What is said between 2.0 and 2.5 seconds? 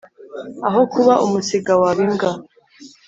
imbwa.